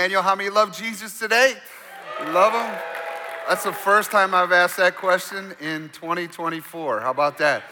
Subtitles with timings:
[0.00, 1.52] Emmanuel, how many love Jesus today?
[2.20, 2.78] You love him?
[3.46, 7.00] That's the first time I've asked that question in 2024.
[7.00, 7.64] How about that?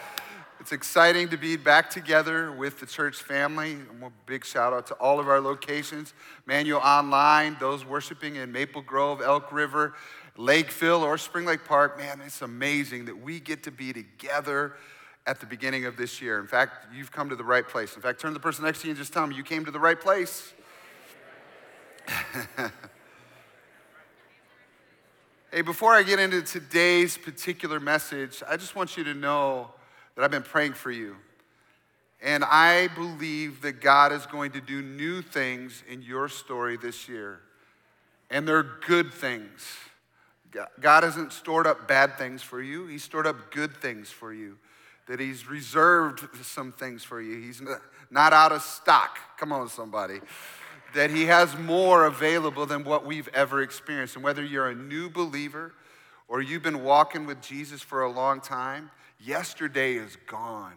[0.59, 3.79] It's exciting to be back together with the church family.
[4.03, 6.13] A big shout out to all of our locations
[6.45, 9.95] Emmanuel Online, those worshiping in Maple Grove, Elk River,
[10.37, 11.97] Lakeville, or Spring Lake Park.
[11.97, 14.75] Man, it's amazing that we get to be together
[15.25, 16.39] at the beginning of this year.
[16.39, 17.95] In fact, you've come to the right place.
[17.95, 19.65] In fact, turn to the person next to you and just tell them you came
[19.65, 20.53] to the right place.
[25.51, 29.69] hey, before I get into today's particular message, I just want you to know
[30.15, 31.15] that I've been praying for you.
[32.21, 37.07] And I believe that God is going to do new things in your story this
[37.07, 37.39] year.
[38.29, 39.65] And they're good things.
[40.79, 44.57] God hasn't stored up bad things for you, He's stored up good things for you.
[45.07, 47.39] That He's reserved some things for you.
[47.39, 47.61] He's
[48.11, 49.17] not out of stock.
[49.37, 50.19] Come on, somebody.
[50.95, 54.15] That He has more available than what we've ever experienced.
[54.15, 55.73] And whether you're a new believer
[56.27, 60.73] or you've been walking with Jesus for a long time, Yesterday is gone.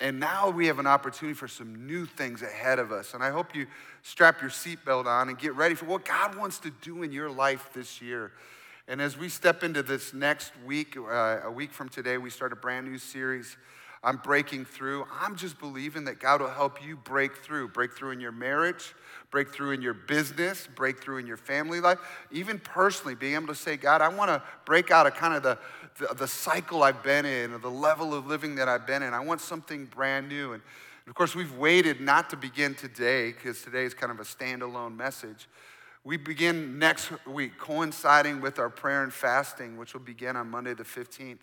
[0.00, 3.14] And now we have an opportunity for some new things ahead of us.
[3.14, 3.66] And I hope you
[4.02, 7.30] strap your seatbelt on and get ready for what God wants to do in your
[7.30, 8.32] life this year.
[8.88, 12.52] And as we step into this next week, uh, a week from today, we start
[12.52, 13.56] a brand new series.
[14.04, 15.06] I'm breaking through.
[15.20, 17.68] I'm just believing that God will help you break through.
[17.68, 18.94] Break through in your marriage,
[19.30, 21.98] break through in your business, break through in your family life,
[22.32, 25.44] even personally, being able to say, God, I want to break out of kind of
[25.44, 25.56] the
[25.98, 29.14] the, the cycle I've been in or the level of living that I've been in.
[29.14, 30.52] I want something brand new.
[30.52, 34.20] And, and of course, we've waited not to begin today because today is kind of
[34.20, 35.48] a standalone message.
[36.04, 40.74] We begin next week, coinciding with our prayer and fasting, which will begin on Monday
[40.74, 41.38] the 15th.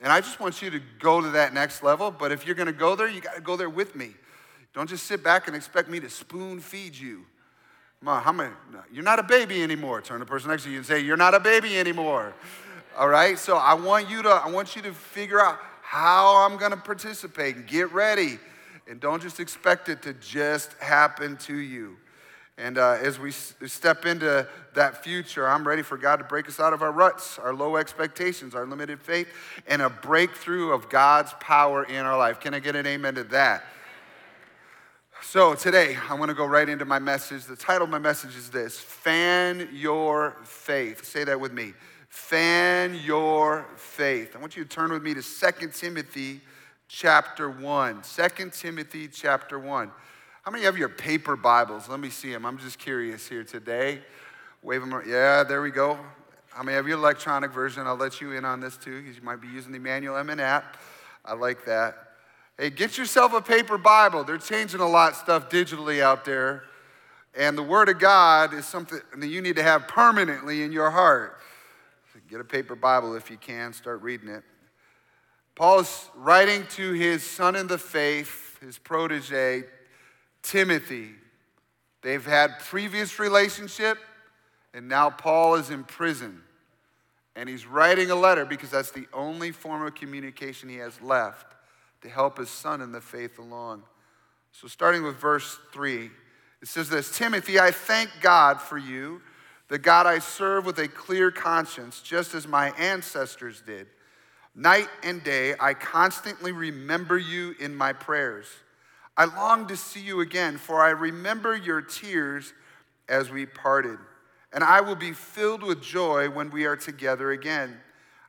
[0.00, 2.10] And I just want you to go to that next level.
[2.10, 4.10] But if you're going to go there, you got to go there with me.
[4.74, 7.24] Don't just sit back and expect me to spoon feed you.
[8.00, 8.52] Come on, how many?
[8.92, 10.00] You're not a baby anymore.
[10.00, 12.32] Turn to the person next to you and say, You're not a baby anymore.
[12.96, 13.36] All right?
[13.38, 16.76] So I want you to I want you to figure out how I'm going to
[16.76, 18.38] participate and get ready.
[18.88, 21.96] And don't just expect it to just happen to you.
[22.58, 26.48] And uh, as we s- step into that future, I'm ready for God to break
[26.48, 29.28] us out of our ruts, our low expectations, our limited faith,
[29.68, 32.40] and a breakthrough of God's power in our life.
[32.40, 33.62] Can I get an amen to that?
[35.22, 37.44] So today, I want to go right into my message.
[37.44, 41.04] The title of my message is this Fan Your Faith.
[41.04, 41.74] Say that with me.
[42.08, 44.34] Fan your faith.
[44.34, 46.40] I want you to turn with me to 2 Timothy
[46.88, 48.02] chapter 1.
[48.02, 49.90] 2 Timothy chapter 1.
[50.48, 51.90] How many have your paper Bibles?
[51.90, 52.46] Let me see them.
[52.46, 54.00] I'm just curious here today.
[54.62, 55.02] Wave them.
[55.06, 55.98] Yeah, there we go.
[56.48, 57.86] How many have your electronic version?
[57.86, 60.40] I'll let you in on this too, because you might be using the Emmanuel Emin
[60.40, 60.78] app.
[61.22, 61.98] I like that.
[62.56, 64.24] Hey, get yourself a paper Bible.
[64.24, 66.62] They're changing a lot of stuff digitally out there.
[67.36, 70.88] And the Word of God is something that you need to have permanently in your
[70.88, 71.40] heart.
[72.30, 74.44] Get a paper Bible if you can, start reading it.
[75.54, 79.64] Paul is writing to his son in the faith, his protege,
[80.42, 81.10] Timothy.
[82.02, 83.98] They've had previous relationship,
[84.72, 86.42] and now Paul is in prison.
[87.36, 91.54] And he's writing a letter because that's the only form of communication he has left
[92.02, 93.82] to help his son in the faith along.
[94.52, 96.10] So, starting with verse 3,
[96.62, 99.20] it says this Timothy, I thank God for you
[99.68, 103.86] the God I serve with a clear conscience, just as my ancestors did.
[104.54, 108.46] Night and day, I constantly remember you in my prayers.
[109.18, 112.54] I long to see you again, for I remember your tears
[113.08, 113.98] as we parted.
[114.52, 117.80] And I will be filled with joy when we are together again.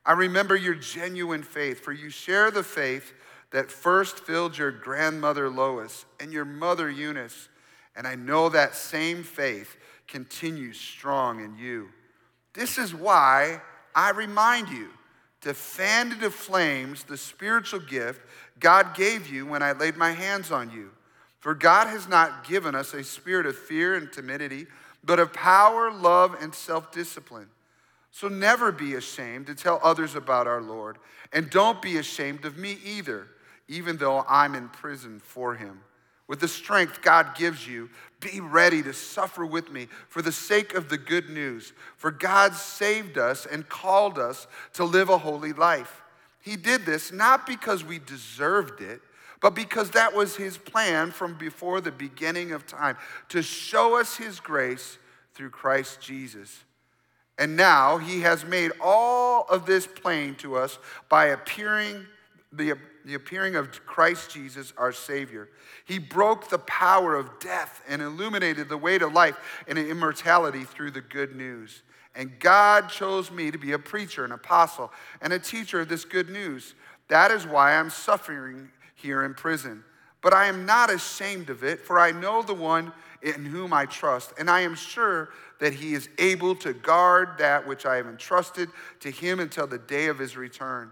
[0.03, 3.13] I remember your genuine faith, for you share the faith
[3.51, 7.49] that first filled your grandmother Lois and your mother Eunice.
[7.95, 9.77] And I know that same faith
[10.07, 11.89] continues strong in you.
[12.53, 13.61] This is why
[13.93, 14.89] I remind you
[15.41, 18.21] to fan into flames the spiritual gift
[18.59, 20.91] God gave you when I laid my hands on you.
[21.39, 24.67] For God has not given us a spirit of fear and timidity,
[25.03, 27.47] but of power, love, and self discipline.
[28.11, 30.97] So never be ashamed to tell others about our Lord,
[31.31, 33.27] and don't be ashamed of me either,
[33.67, 35.79] even though I'm in prison for him.
[36.29, 37.89] With the strength God gives you,
[38.19, 41.73] be ready to suffer with me for the sake of the good news.
[41.97, 46.03] For God saved us and called us to live a holy life.
[46.39, 49.01] He did this not because we deserved it,
[49.41, 52.97] but because that was His plan from before the beginning of time
[53.29, 54.99] to show us His grace
[55.33, 56.63] through Christ Jesus.
[57.39, 60.77] And now He has made all of this plain to us
[61.09, 62.05] by appearing,
[62.51, 65.49] the, the appearing of Christ Jesus, our Savior.
[65.85, 69.37] He broke the power of death and illuminated the way to life
[69.67, 71.83] and immortality through the good news.
[72.15, 74.91] And God chose me to be a preacher, an apostle,
[75.21, 76.75] and a teacher of this good news.
[77.07, 79.83] That is why I'm suffering here in prison.
[80.21, 82.91] But I am not ashamed of it, for I know the one
[83.21, 85.29] in whom I trust, and I am sure
[85.59, 88.69] that he is able to guard that which I have entrusted
[89.01, 90.91] to him until the day of his return.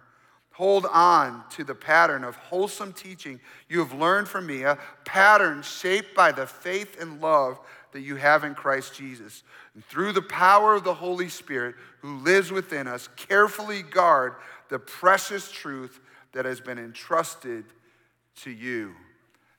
[0.57, 3.39] Hold on to the pattern of wholesome teaching
[3.69, 7.59] you have learned from me, a pattern shaped by the faith and love
[7.91, 9.43] that you have in Christ Jesus.
[9.75, 14.33] And through the power of the Holy Spirit who lives within us, carefully guard
[14.69, 15.99] the precious truth
[16.33, 17.63] that has been entrusted
[18.37, 18.95] to you.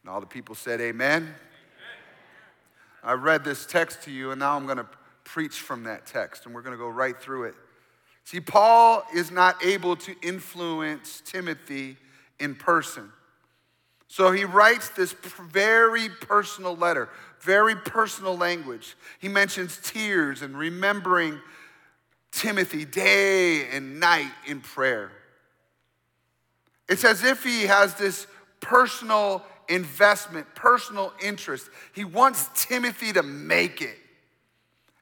[0.03, 1.23] And all the people said, Amen.
[1.23, 1.35] Amen.
[3.05, 4.89] I read this text to you, and now I'm going to
[5.23, 7.55] preach from that text, and we're going to go right through it.
[8.29, 11.97] See, Paul is not able to influence Timothy
[12.39, 13.11] in person.
[14.07, 15.15] So he writes this
[15.51, 17.09] very personal letter,
[17.41, 18.97] very personal language.
[19.19, 21.41] He mentions tears and remembering
[22.31, 25.11] Timothy day and night in prayer.
[26.87, 28.27] It's as if he has this
[28.61, 31.71] personal investment, personal interest.
[31.95, 33.97] He wants Timothy to make it.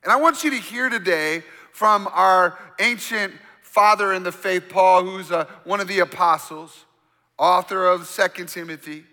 [0.05, 1.43] And I want you to hear today
[1.77, 6.87] from our ancient father in the faith, Paul, who's a, uh, one of the apostles,
[7.37, 9.05] author of Second Timothy.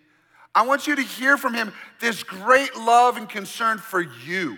[0.55, 4.57] I want you to hear from him this great love and concern for you.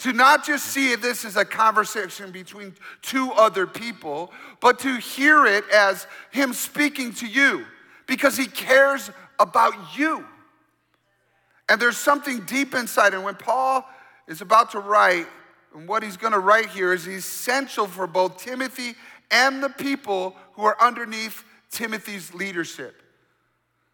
[0.00, 5.46] To not just see this as a conversation between two other people, but to hear
[5.46, 7.64] it as him speaking to you
[8.06, 9.10] because he cares
[9.40, 10.22] about you.
[11.70, 13.14] And there's something deep inside.
[13.14, 13.88] And when Paul
[14.28, 15.26] is about to write,
[15.74, 18.94] and what he's going to write here is essential for both Timothy
[19.30, 23.02] and the people who are underneath Timothy's leadership.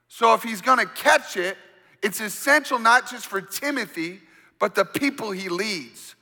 [0.08, 1.56] So if he's going to catch it,
[2.02, 4.20] it's essential not just for Timothy,
[4.58, 6.14] but the people he leads.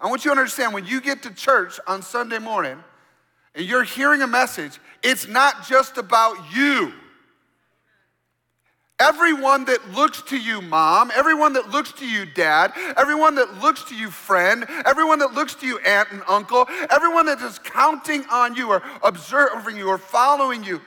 [0.00, 2.78] I want you to understand when you get to church on Sunday morning
[3.54, 6.92] and you're hearing a message, it's not just about you.
[9.02, 13.82] Everyone that looks to you, mom, everyone that looks to you, dad, everyone that looks
[13.84, 18.24] to you, friend, everyone that looks to you, aunt and uncle, everyone that is counting
[18.30, 20.80] on you or observing you or following you,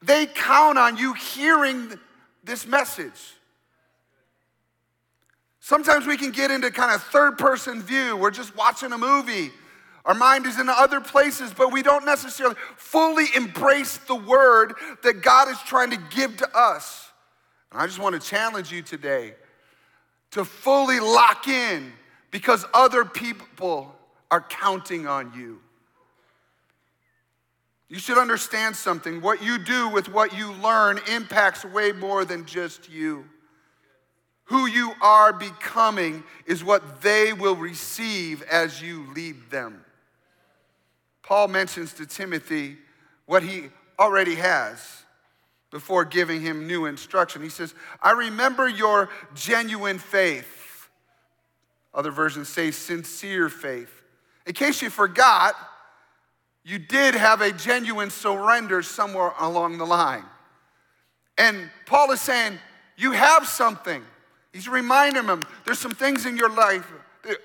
[0.00, 1.98] they count on you hearing
[2.42, 3.34] this message.
[5.58, 8.16] Sometimes we can get into kind of third person view.
[8.16, 9.50] We're just watching a movie.
[10.06, 14.72] Our mind is in other places, but we don't necessarily fully embrace the word
[15.02, 17.09] that God is trying to give to us.
[17.70, 19.34] And I just want to challenge you today
[20.32, 21.92] to fully lock in
[22.30, 23.94] because other people
[24.30, 25.60] are counting on you.
[27.88, 29.20] You should understand something.
[29.20, 33.24] What you do with what you learn impacts way more than just you.
[34.44, 39.84] Who you are becoming is what they will receive as you lead them.
[41.22, 42.76] Paul mentions to Timothy
[43.26, 44.99] what he already has
[45.70, 47.42] before giving him new instruction.
[47.42, 50.88] He says, I remember your genuine faith.
[51.94, 53.90] Other versions say sincere faith.
[54.46, 55.54] In case you forgot,
[56.64, 60.24] you did have a genuine surrender somewhere along the line.
[61.38, 62.58] And Paul is saying,
[62.96, 64.02] You have something.
[64.52, 66.90] He's reminding them there's some things in your life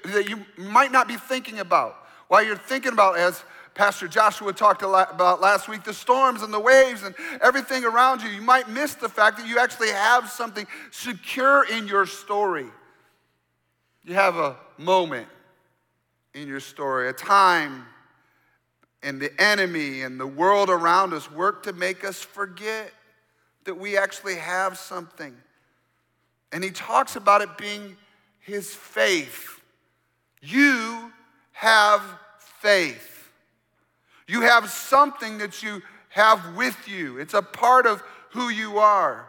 [0.06, 1.96] that you might not be thinking about.
[2.28, 3.44] While you're thinking about, as
[3.76, 8.30] Pastor Joshua talked about last week, the storms and the waves and everything around you.
[8.30, 12.68] You might miss the fact that you actually have something secure in your story.
[14.06, 15.28] You have a moment
[16.34, 17.86] in your story, a time,
[19.04, 22.94] and the enemy and the world around us work to make us forget
[23.66, 25.36] that we actually have something.
[26.54, 27.98] And he talks about it being
[28.40, 29.60] his faith.
[30.42, 31.12] You
[31.52, 32.02] have
[32.38, 33.15] faith.
[34.28, 38.02] You have something that you have with you, it's a part of
[38.32, 39.28] who you are.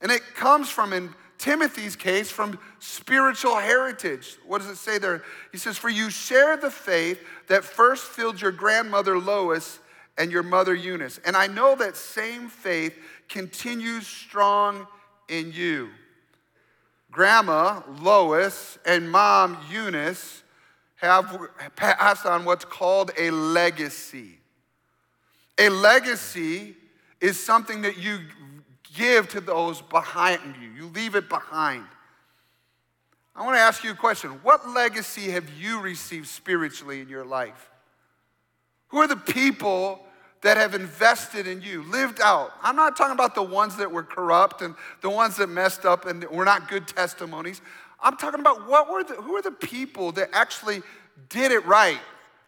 [0.00, 4.36] And it comes from, in Timothy's case, from spiritual heritage.
[4.46, 5.22] What does it say there?
[5.52, 9.78] He says, For you share the faith that first filled your grandmother Lois
[10.18, 11.18] and your mother Eunice.
[11.24, 12.96] And I know that same faith
[13.28, 14.86] continues strong
[15.28, 15.88] in you.
[17.10, 20.42] Grandma Lois and mom Eunice
[21.06, 24.38] have passed on what's called a legacy.
[25.58, 26.76] A legacy
[27.20, 28.18] is something that you
[28.94, 31.84] give to those behind you, you leave it behind.
[33.34, 34.30] I want to ask you a question.
[34.42, 37.70] What legacy have you received spiritually in your life?
[38.88, 40.00] Who are the people
[40.46, 42.52] that have invested in you, lived out.
[42.62, 46.06] I'm not talking about the ones that were corrupt and the ones that messed up
[46.06, 47.60] and were not good testimonies.
[48.00, 50.82] I'm talking about what were the, who are the people that actually
[51.28, 51.98] did it right,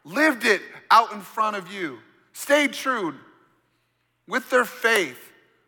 [0.05, 1.99] lived it out in front of you,
[2.33, 3.15] stayed true
[4.27, 5.19] with their faith.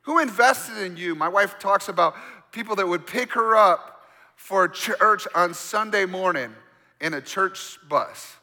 [0.02, 1.14] Who invested in you?
[1.14, 2.14] My wife talks about
[2.52, 4.02] people that would pick her up
[4.36, 6.54] for church on Sunday morning
[7.00, 8.36] in a church bus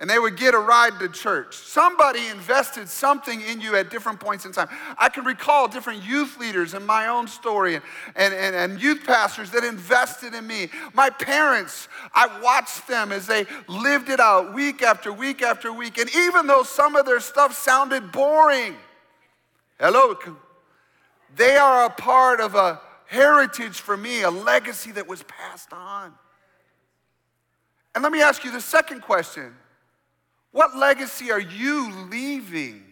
[0.00, 1.54] and they would get a ride to church.
[1.54, 4.70] Somebody invested something in you at different points in time.
[4.96, 7.84] I can recall different youth leaders in my own story and,
[8.16, 10.70] and, and, and, youth pastors that invested in me.
[10.94, 15.98] My parents, I watched them as they lived it out week after week after week.
[15.98, 18.76] And even though some of their stuff sounded boring,
[19.78, 20.16] hello,
[21.36, 26.14] they are a part of a heritage for me, a legacy that was passed on.
[27.94, 29.52] And let me ask you the second question.
[30.52, 32.84] What legacy are you leaving?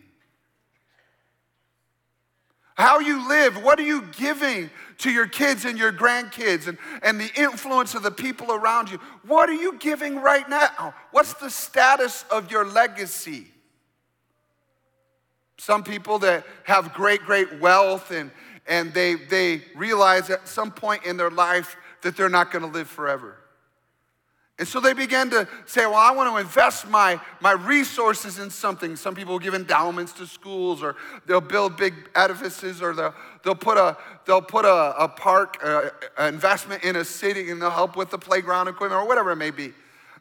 [2.79, 7.21] How you live, what are you giving to your kids and your grandkids and, and
[7.21, 8.99] the influence of the people around you?
[9.27, 10.95] What are you giving right now?
[11.11, 13.49] What's the status of your legacy?
[15.57, 18.31] Some people that have great, great wealth and,
[18.69, 22.71] and they, they realize at some point in their life that they're not going to
[22.71, 23.38] live forever.
[24.59, 28.51] And so they began to say, Well, I want to invest my, my resources in
[28.51, 28.97] something.
[28.97, 30.97] Some people will give endowments to schools, or
[31.27, 33.97] they'll build big edifices, or they'll, they'll put, a,
[34.27, 35.91] they'll put a, a park, uh,
[36.27, 39.51] investment in a city, and they'll help with the playground equipment, or whatever it may
[39.51, 39.73] be.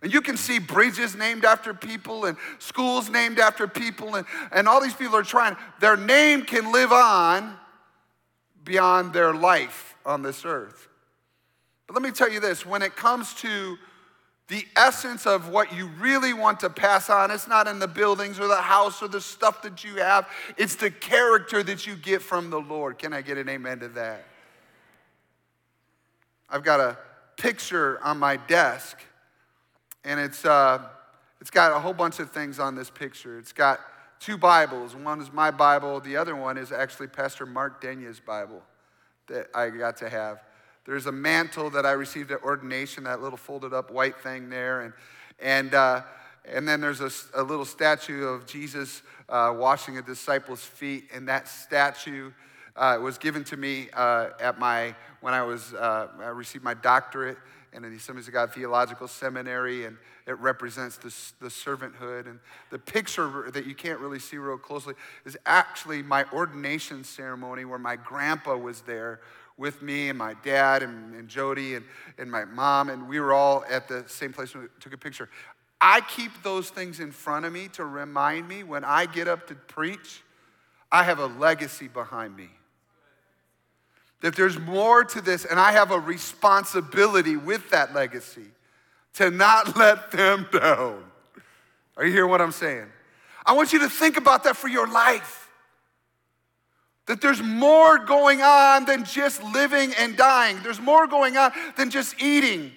[0.04, 4.68] And you can see bridges named after people and schools named after people, and, and
[4.68, 5.56] all these people are trying.
[5.80, 7.58] Their name can live on
[8.64, 10.88] beyond their life on this earth.
[11.88, 13.78] But let me tell you this when it comes to
[14.48, 17.32] the essence of what you really want to pass on.
[17.32, 20.28] It's not in the buildings or the house or the stuff that you have,
[20.58, 22.98] it's the character that you get from the Lord.
[22.98, 24.26] Can I get an amen to that?
[26.50, 26.98] I've got a
[27.36, 28.98] picture on my desk,
[30.06, 30.82] and it's, uh,
[31.42, 33.38] it's got a whole bunch of things on this picture.
[33.38, 33.82] It's got
[34.22, 34.96] two Bibles.
[34.96, 38.64] One is my Bible, the other one is actually Pastor Mark Denyes' Bible
[39.28, 40.42] that I got to have.
[40.88, 44.82] There's a mantle that I received at ordination, that little folded up white thing there.
[44.82, 44.94] And,
[45.38, 46.04] and, uh,
[46.46, 51.10] and then there's a, a, little statue of Jesus uh, washing a disciple's feet.
[51.14, 52.32] And that statue
[52.78, 56.74] uh, was given to me uh, at my, when I, was, uh, I received my
[56.74, 57.38] doctorate
[57.74, 59.84] in the Assemblies of God Theological Seminary.
[59.84, 61.14] And it represents the,
[61.44, 62.28] the servanthood.
[62.28, 62.40] And
[62.70, 64.94] the picture that you can't really see real closely
[65.26, 69.20] is actually my ordination ceremony where my grandpa was there
[69.58, 71.86] with me and my dad and, and Jody and,
[72.18, 75.30] and my mom, and we were all at the same place we took a picture.
[75.82, 79.48] I keep those things in front of me to remind me when I get up
[79.48, 80.24] to preach,
[80.92, 82.50] I have a legacy behind me.
[84.22, 88.48] That there's more to this, and I have a responsibility with that legacy
[89.16, 91.04] to not let them down.
[91.96, 92.88] Are you hearing what I'm saying?
[93.46, 95.47] I want you to think about that for your life.
[97.08, 100.60] That there's more going on than just living and dying.
[100.62, 102.72] There's more going on than just eating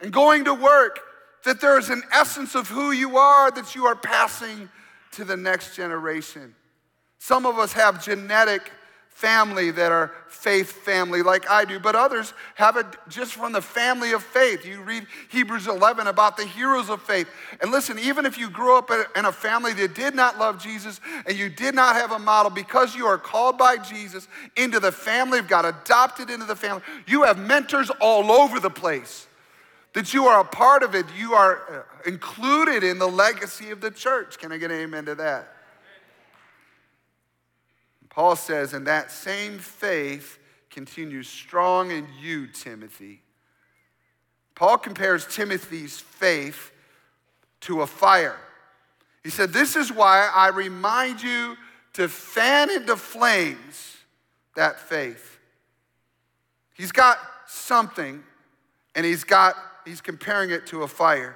[0.00, 1.00] and going to work.
[1.44, 4.68] That there is an essence of who you are that you are passing
[5.12, 6.54] to the next generation.
[7.18, 8.70] Some of us have genetic
[9.14, 13.62] family that are faith family like I do, but others have it just from the
[13.62, 14.66] family of faith.
[14.66, 17.28] You read Hebrews 11 about the heroes of faith.
[17.60, 21.00] And listen, even if you grew up in a family that did not love Jesus
[21.24, 24.26] and you did not have a model, because you are called by Jesus
[24.56, 28.70] into the family of God, adopted into the family, you have mentors all over the
[28.70, 29.28] place.
[29.92, 33.80] That you are a part of it, you are uh, included in the legacy of
[33.80, 34.38] the church.
[34.38, 35.51] Can I get an amen to that?
[38.12, 40.38] Paul says, and that same faith
[40.68, 43.22] continues strong in you, Timothy.
[44.54, 46.72] Paul compares Timothy's faith
[47.62, 48.36] to a fire.
[49.24, 51.56] He said, This is why I remind you
[51.94, 53.96] to fan into flames
[54.56, 55.38] that faith.
[56.74, 57.16] He's got
[57.46, 58.22] something,
[58.94, 59.54] and he's got,
[59.86, 61.34] he's comparing it to a fire.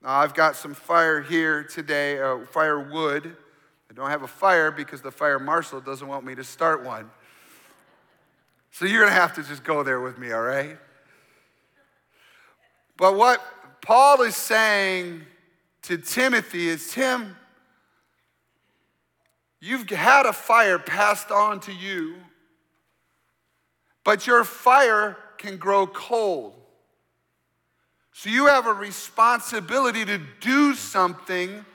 [0.00, 3.36] Now, I've got some fire here today, uh, firewood.
[3.92, 7.10] I don't have a fire because the fire marshal doesn't want me to start one.
[8.70, 10.78] So you're going to have to just go there with me, all right?
[12.96, 13.42] But what
[13.82, 15.26] Paul is saying
[15.82, 17.36] to Timothy is Tim,
[19.60, 22.14] you've had a fire passed on to you,
[24.04, 26.54] but your fire can grow cold.
[28.14, 31.66] So you have a responsibility to do something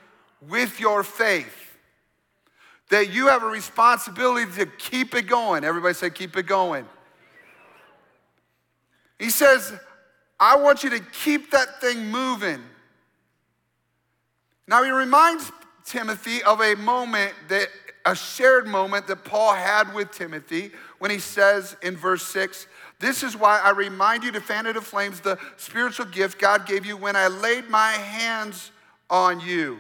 [0.42, 1.67] with your faith.
[2.90, 5.64] That you have a responsibility to keep it going.
[5.64, 6.86] Everybody say, keep it going.
[9.20, 9.74] He says,
[10.40, 12.62] I want you to keep that thing moving.
[14.68, 15.52] Now, he reminds
[15.86, 17.70] Timothy of a moment that,
[18.06, 22.68] a shared moment that Paul had with Timothy when he says in verse 6,
[23.00, 26.86] This is why I remind you to fan into flames the spiritual gift God gave
[26.86, 28.72] you when I laid my hands
[29.10, 29.80] on you.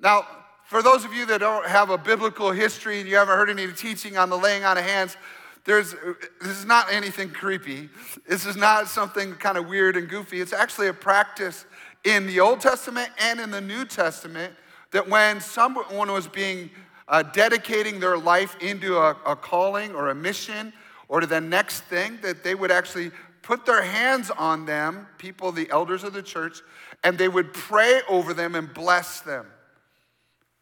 [0.00, 0.26] Now,
[0.72, 3.70] for those of you that don't have a biblical history and you haven't heard any
[3.72, 5.18] teaching on the laying on of hands,
[5.66, 5.94] there's,
[6.40, 7.90] this is not anything creepy.
[8.26, 10.40] This is not something kind of weird and goofy.
[10.40, 11.66] It's actually a practice
[12.04, 14.54] in the Old Testament and in the New Testament
[14.92, 16.70] that when someone was being
[17.06, 20.72] uh, dedicating their life into a, a calling or a mission
[21.06, 23.10] or to the next thing, that they would actually
[23.42, 26.62] put their hands on them, people, the elders of the church,
[27.04, 29.44] and they would pray over them and bless them.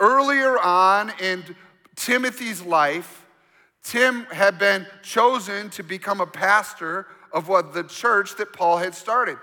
[0.01, 1.45] Earlier on in
[1.95, 3.27] Timothy's life,
[3.83, 8.95] Tim had been chosen to become a pastor of what the church that Paul had
[8.95, 9.37] started.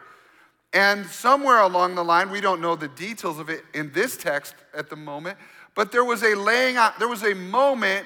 [0.73, 4.55] And somewhere along the line, we don't know the details of it in this text
[4.73, 5.37] at the moment,
[5.75, 8.05] but there was a laying out, there was a moment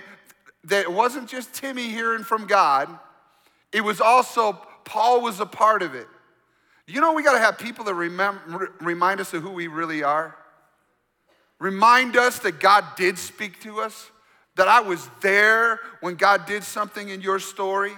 [0.66, 2.88] that wasn't just Timmy hearing from God,
[3.74, 4.54] it was also
[4.84, 6.08] Paul was a part of it.
[6.86, 10.04] You know, we got to have people that remember, remind us of who we really
[10.04, 10.36] are.
[11.62, 14.10] Remind us that God did speak to us
[14.56, 17.94] that I was there when God did something in your story.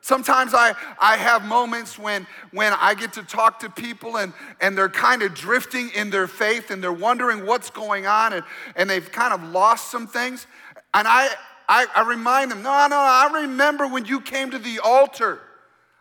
[0.00, 4.76] Sometimes I, I have moments when, when I get to talk to people and, and
[4.76, 8.90] they're kind of drifting in their faith and they're wondering what's going on and, and
[8.90, 10.48] they've kind of lost some things.
[10.92, 11.28] And I,
[11.68, 15.38] I, I remind them, no, no, I remember when you came to the altar.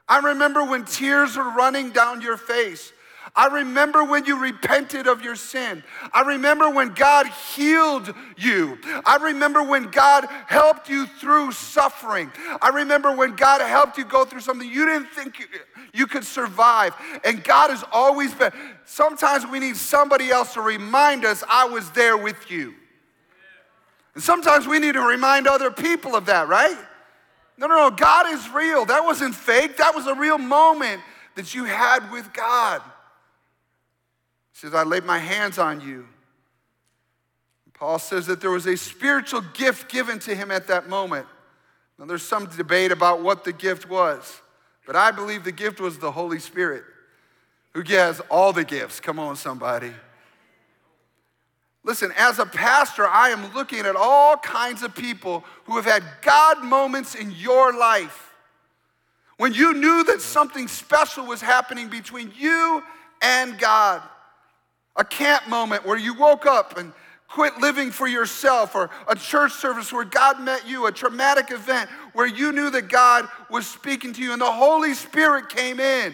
[0.07, 2.91] I remember when tears were running down your face.
[3.35, 5.83] I remember when you repented of your sin.
[6.13, 8.77] I remember when God healed you.
[9.05, 12.31] I remember when God helped you through suffering.
[12.61, 15.45] I remember when God helped you go through something you didn't think you,
[15.93, 16.93] you could survive.
[17.25, 18.53] And God has always been.
[18.85, 22.73] Sometimes we need somebody else to remind us, I was there with you.
[24.13, 26.77] And sometimes we need to remind other people of that, right?
[27.57, 27.91] No, no, no.
[27.91, 28.85] God is real.
[28.85, 29.75] That wasn't fake.
[29.77, 31.01] That was a real moment
[31.35, 32.81] that you had with God.
[34.55, 36.07] He says, I laid my hands on you.
[37.73, 41.27] Paul says that there was a spiritual gift given to him at that moment.
[41.99, 44.41] Now, there's some debate about what the gift was,
[44.85, 46.83] but I believe the gift was the Holy Spirit,
[47.73, 49.01] who has all the gifts.
[49.01, 49.91] Come on, somebody.
[51.83, 56.01] Listen, as a pastor, I am looking at all kinds of people who have had
[56.21, 58.33] God moments in your life.
[59.35, 62.81] When you knew that something special was happening between you
[63.21, 64.01] and God
[64.95, 66.93] a camp moment where you woke up and
[67.27, 71.89] quit living for yourself, or a church service where God met you, a traumatic event
[72.13, 76.13] where you knew that God was speaking to you and the Holy Spirit came in.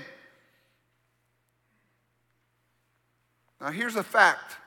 [3.60, 4.58] Now, here's a fact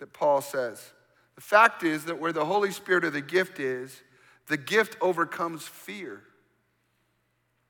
[0.00, 0.90] that Paul says
[1.36, 4.02] the fact is that where the Holy Spirit or the gift is,
[4.48, 6.22] the gift overcomes fear.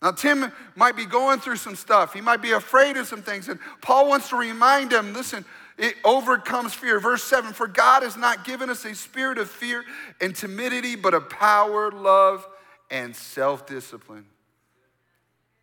[0.03, 2.15] Now, Tim might be going through some stuff.
[2.15, 3.49] He might be afraid of some things.
[3.49, 5.45] And Paul wants to remind him listen,
[5.81, 7.01] it overcomes fear.
[7.01, 9.83] Verse 7 For God has not given us a spirit of fear
[10.21, 12.47] and timidity, but of power, love,
[12.91, 14.27] and self discipline.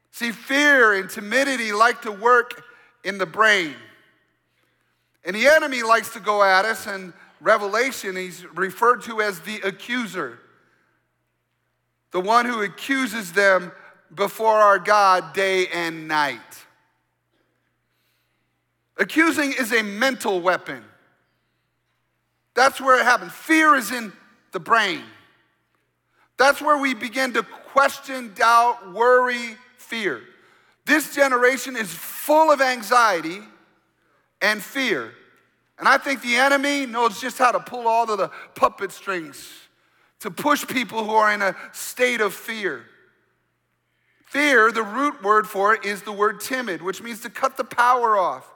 [0.09, 2.63] See, fear and timidity like to work
[3.03, 3.75] in the brain.
[5.23, 9.61] And the enemy likes to go at us, and Revelation, he's referred to as the
[9.61, 10.39] accuser,
[12.09, 13.71] the one who accuses them
[14.15, 16.39] before our God day and night.
[18.97, 20.83] Accusing is a mental weapon.
[22.55, 23.31] That's where it happens.
[23.31, 24.11] Fear is in
[24.51, 25.03] the brain.
[26.37, 30.21] That's where we begin to question, doubt, worry, fear.
[30.85, 33.39] This generation is full of anxiety
[34.41, 35.13] and fear.
[35.77, 39.51] And I think the enemy knows just how to pull all of the puppet strings
[40.21, 42.85] to push people who are in a state of fear.
[44.25, 47.63] Fear, the root word for it is the word timid, which means to cut the
[47.63, 48.51] power off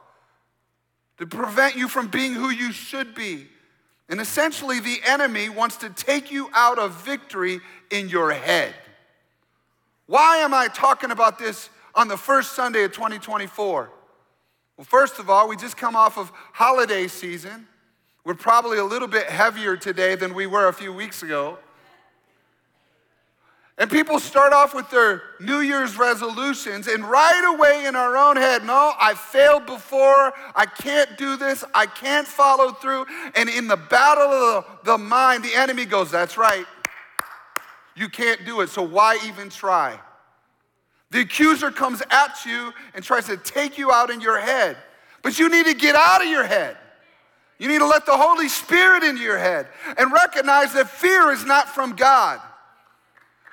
[1.22, 3.48] to prevent you from being who you should be.
[4.10, 8.74] And essentially, the enemy wants to take you out of victory in your head.
[10.08, 13.92] Why am I talking about this on the first Sunday of 2024?
[14.78, 17.68] Well, first of all, we just come off of holiday season.
[18.26, 21.60] We're probably a little bit heavier today than we were a few weeks ago.
[23.82, 28.38] And people start off with their New Year's resolutions, and right away in our own
[28.38, 33.08] head, no, I failed before, I can't do this, I can't follow through.
[33.36, 36.68] And in the battle of the, mind, the enemy goes, That's right,
[37.96, 40.00] you can't do it, so why even try?
[41.10, 44.78] The accuser comes at you and tries to take you out in your head,
[45.24, 46.78] but you need to get out of your head.
[47.58, 49.66] You need to let the Holy Spirit into your head
[49.98, 52.40] and recognize that fear is not from God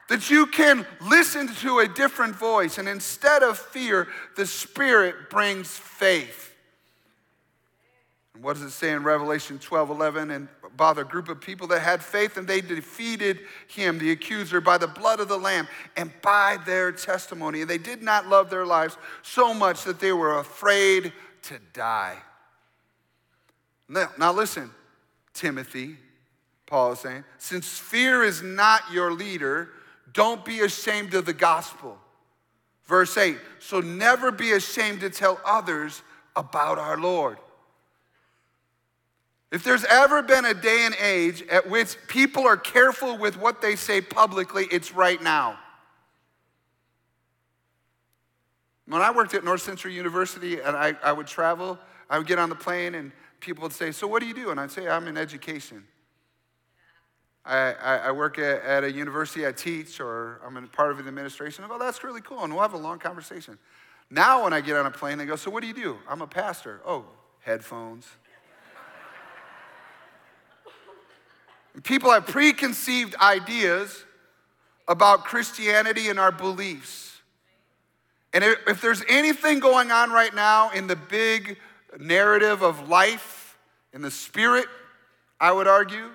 [0.09, 5.69] that you can listen to a different voice, and instead of fear, the Spirit brings
[5.69, 6.55] faith.
[8.35, 10.31] And what does it say in Revelation 12 11?
[10.31, 14.61] And about a group of people that had faith, and they defeated him, the accuser,
[14.61, 15.67] by the blood of the Lamb
[15.97, 17.63] and by their testimony.
[17.63, 22.17] And they did not love their lives so much that they were afraid to die.
[23.89, 24.71] Now, now listen,
[25.35, 25.97] Timothy,
[26.67, 29.71] Paul is saying, since fear is not your leader,
[30.19, 31.97] don't be ashamed of the gospel.
[32.87, 36.03] Verse 8 So never be ashamed to tell others
[36.35, 37.39] about our Lord.
[39.53, 43.63] If there's ever been a day and age at which people are careful with what
[43.63, 45.57] they say publicly, it's right now.
[48.87, 51.79] When I worked at North Central University and I, I would travel,
[52.11, 54.51] I would get on the plane and people would say, So what do you do?
[54.51, 55.85] And I'd say, I'm in education.
[57.49, 61.09] I, I, work at, at, a university, I teach, or I'm in part of the
[61.09, 61.65] administration.
[61.67, 63.59] Go, that's really cool, and we'll have a long conversation.
[64.11, 65.97] Now, when I get on a plane, they go, so what do you do?
[66.09, 66.81] I'm a pastor.
[66.85, 67.07] Oh,
[67.41, 68.07] headphones.
[71.85, 74.05] People have preconceived ideas
[74.87, 77.21] about Christianity and our beliefs.
[78.33, 81.57] And if there's anything going on right now in the big
[81.99, 83.57] narrative of life,
[83.93, 84.67] in the spirit,
[85.41, 86.11] I would argue,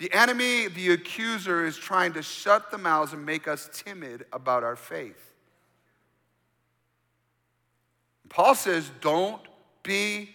[0.00, 4.64] the enemy, the accuser, is trying to shut the mouths and make us timid about
[4.64, 5.34] our faith.
[8.30, 9.42] Paul says, don't
[9.82, 10.30] be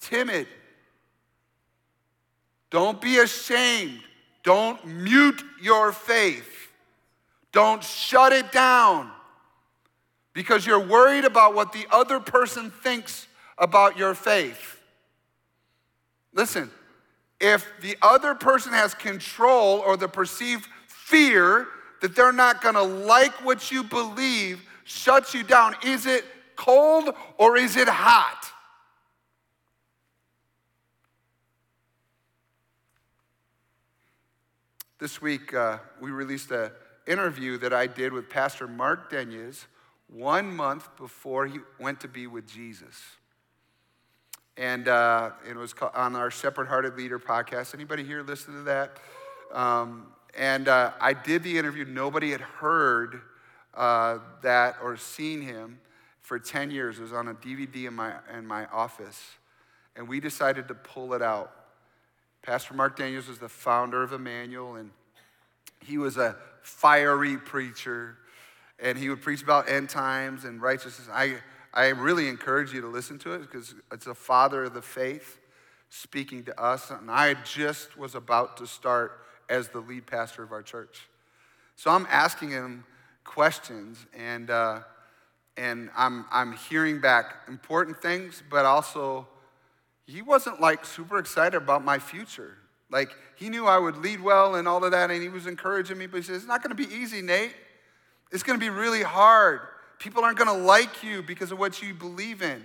[0.00, 0.48] timid.
[2.70, 4.00] Don't be ashamed.
[4.42, 6.72] Don't mute your faith.
[7.52, 9.12] Don't shut it down
[10.32, 14.80] because you're worried about what the other person thinks about your faith.
[16.32, 16.68] Listen,
[17.44, 21.66] if the other person has control or the perceived fear
[22.00, 26.24] that they're not going to like what you believe shuts you down, is it
[26.56, 28.50] cold or is it hot?
[34.98, 36.70] This week, uh, we released an
[37.06, 39.66] interview that I did with Pastor Mark Denyes
[40.08, 43.02] one month before he went to be with Jesus.
[44.56, 47.74] And uh, it was on our Shepherd Hearted Leader podcast.
[47.74, 48.98] Anybody here listen to that?
[49.52, 51.84] Um, and uh, I did the interview.
[51.84, 53.20] Nobody had heard
[53.74, 55.80] uh, that or seen him
[56.22, 56.98] for 10 years.
[56.98, 59.20] It was on a DVD in my, in my office.
[59.96, 61.52] And we decided to pull it out.
[62.42, 64.90] Pastor Mark Denyes was the founder of Emmanuel, and
[65.80, 68.18] he was a fiery preacher.
[68.78, 71.08] And he would preach about end times and righteousness.
[71.12, 71.36] I,
[71.74, 75.40] I really encourage you to listen to it because it's a father of the faith
[75.88, 76.90] speaking to us.
[76.90, 81.08] And I just was about to start as the lead pastor of our church.
[81.74, 82.84] So I'm asking him
[83.24, 84.80] questions and, uh,
[85.56, 89.26] and I'm, I'm hearing back important things, but also
[90.06, 92.56] he wasn't like super excited about my future.
[92.88, 95.98] Like he knew I would lead well and all of that, and he was encouraging
[95.98, 97.54] me, but he says, It's not gonna be easy, Nate.
[98.30, 99.60] It's gonna be really hard.
[100.04, 102.62] People aren't going to like you because of what you believe in.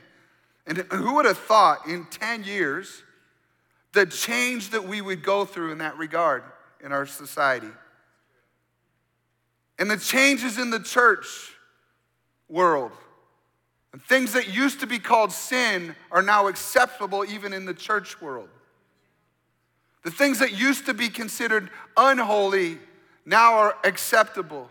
[0.67, 3.02] And who would have thought in 10 years
[3.93, 6.43] the change that we would go through in that regard
[6.84, 7.69] in our society?
[9.80, 11.54] And the changes in the church
[12.49, 12.91] world.
[13.93, 18.21] And things that used to be called sin are now acceptable even in the church
[18.21, 18.49] world.
[20.04, 22.80] The things that used to be considered unholy
[23.25, 24.69] now are acceptable.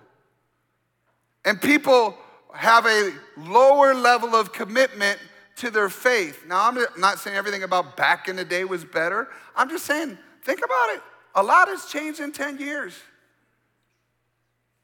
[1.47, 2.15] And people
[2.55, 5.19] have a lower level of commitment
[5.57, 6.45] to their faith.
[6.47, 9.29] Now, I'm not saying everything about back in the day was better.
[9.57, 11.03] I'm just saying, think about it.
[11.35, 12.95] A lot has changed in 10 years.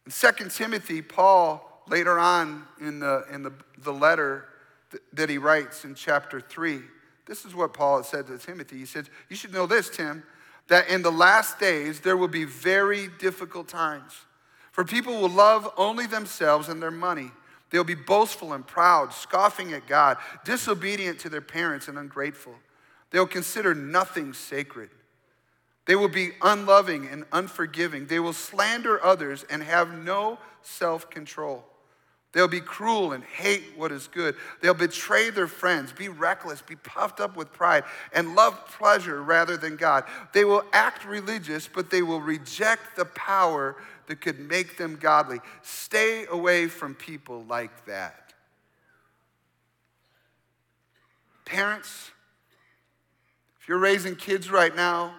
[0.06, 4.46] In 2 Timothy, Paul, later on in the, in the, the letter
[4.90, 6.80] th- that he writes in chapter 3,
[7.26, 8.78] this is what Paul said to Timothy.
[8.78, 10.24] He said, You should know this, Tim,
[10.68, 14.12] that in the last days there will be very difficult times.
[14.72, 17.30] For people will love only themselves and their money
[17.74, 22.54] They'll be boastful and proud, scoffing at God, disobedient to their parents, and ungrateful.
[23.10, 24.90] They'll consider nothing sacred.
[25.84, 28.06] They will be unloving and unforgiving.
[28.06, 31.64] They will slander others and have no self control.
[32.30, 34.36] They'll be cruel and hate what is good.
[34.60, 37.82] They'll betray their friends, be reckless, be puffed up with pride,
[38.12, 40.04] and love pleasure rather than God.
[40.32, 43.74] They will act religious, but they will reject the power
[44.06, 45.40] that could make them godly.
[45.62, 48.32] Stay away from people like that.
[51.44, 52.10] Parents,
[53.60, 55.14] if you're raising kids right now,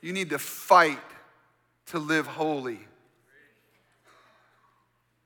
[0.00, 0.98] you need to fight
[1.86, 2.78] to live holy.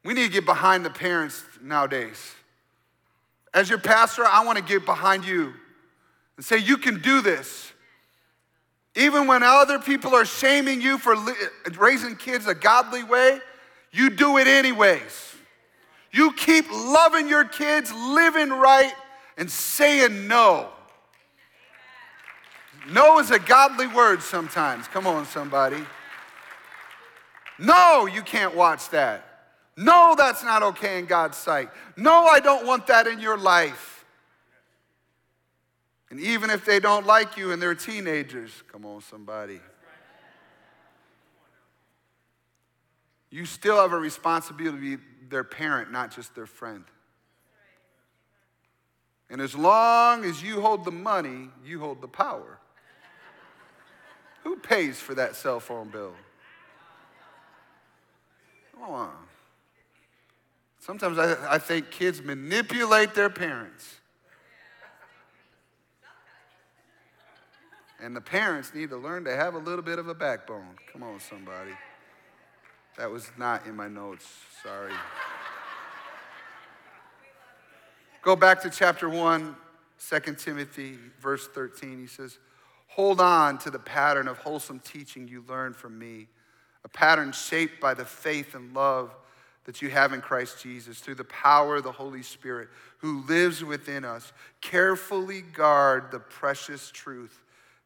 [0.04, 2.34] We need to get behind the parents nowadays.
[3.52, 5.54] As your pastor, I want to get behind you
[6.36, 7.72] and say, You can do this.
[8.96, 11.16] Even when other people are shaming you for
[11.76, 13.40] raising kids a godly way,
[13.92, 15.34] you do it anyways.
[16.12, 18.94] You keep loving your kids, living right,
[19.36, 20.68] and saying no.
[22.90, 24.86] No is a godly word sometimes.
[24.88, 25.84] Come on, somebody.
[27.58, 29.24] No, you can't watch that.
[29.76, 31.68] No, that's not okay in God's sight.
[31.96, 33.93] No, I don't want that in your life.
[36.14, 39.58] And even if they don't like you and they're teenagers, come on, somebody.
[43.30, 46.84] You still have a responsibility to be their parent, not just their friend.
[49.28, 52.60] And as long as you hold the money, you hold the power.
[54.44, 56.14] Who pays for that cell phone bill?
[58.72, 59.10] Come on.
[60.78, 63.96] Sometimes I, I think kids manipulate their parents.
[68.04, 70.76] And the parents need to learn to have a little bit of a backbone.
[70.92, 71.70] Come on, somebody.
[72.98, 74.28] That was not in my notes.
[74.62, 74.92] Sorry.
[78.20, 79.56] Go back to chapter 1,
[80.06, 81.98] 2 Timothy, verse 13.
[81.98, 82.38] He says,
[82.88, 86.28] Hold on to the pattern of wholesome teaching you learned from me,
[86.84, 89.16] a pattern shaped by the faith and love
[89.64, 93.64] that you have in Christ Jesus through the power of the Holy Spirit who lives
[93.64, 94.34] within us.
[94.60, 97.40] Carefully guard the precious truth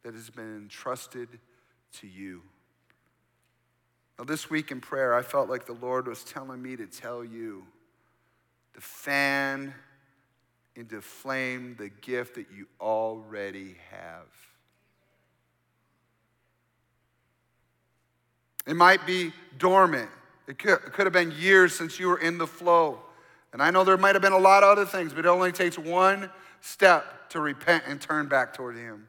[0.05, 1.29] that has been entrusted
[2.01, 2.43] to you.
[4.19, 7.25] Now, this week in prayer, I felt like the Lord was telling me to tell
[7.25, 7.65] you
[8.75, 9.75] to fan
[10.75, 14.27] into flame the gift that you already have.
[18.67, 20.11] It might be dormant.
[20.47, 23.01] It could, it could have been years since you were in the flow.
[23.53, 25.53] And I know there might have been a lot of other things, but it only
[25.53, 26.31] takes one
[26.61, 29.09] step to repent and turn back toward Him.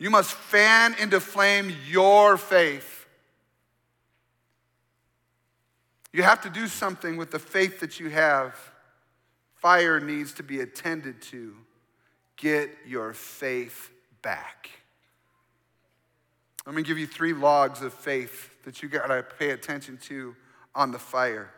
[0.00, 3.06] You must fan into flame your faith.
[6.10, 8.56] You have to do something with the faith that you have.
[9.56, 11.54] Fire needs to be attended to.
[12.38, 13.90] Get your faith
[14.22, 14.70] back.
[16.64, 20.34] Let me give you three logs of faith that you got to pay attention to
[20.74, 21.50] on the fire.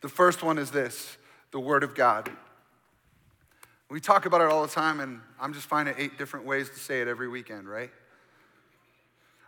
[0.00, 1.16] The first one is this
[1.52, 2.28] the Word of God.
[3.92, 6.78] We talk about it all the time, and I'm just finding eight different ways to
[6.78, 7.90] say it every weekend, right?